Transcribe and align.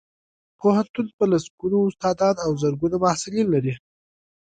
پوهنتون 0.59 1.07
په 1.17 1.23
لسګونو 1.31 1.77
استادان 1.89 2.35
او 2.45 2.51
زرګونه 2.61 2.95
محصلین 3.03 3.47
لري 3.55 3.73